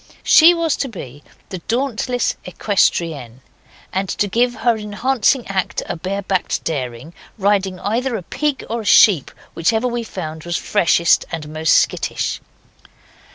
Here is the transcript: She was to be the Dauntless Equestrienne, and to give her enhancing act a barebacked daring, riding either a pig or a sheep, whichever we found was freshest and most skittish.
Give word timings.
She 0.23 0.55
was 0.55 0.75
to 0.77 0.87
be 0.87 1.23
the 1.49 1.59
Dauntless 1.67 2.35
Equestrienne, 2.43 3.41
and 3.93 4.09
to 4.09 4.27
give 4.27 4.55
her 4.55 4.75
enhancing 4.75 5.45
act 5.45 5.83
a 5.85 5.95
barebacked 5.95 6.63
daring, 6.63 7.13
riding 7.37 7.79
either 7.79 8.15
a 8.17 8.23
pig 8.23 8.65
or 8.67 8.81
a 8.81 8.85
sheep, 8.85 9.29
whichever 9.53 9.87
we 9.87 10.01
found 10.03 10.43
was 10.43 10.57
freshest 10.57 11.25
and 11.31 11.53
most 11.53 11.75
skittish. 11.75 12.41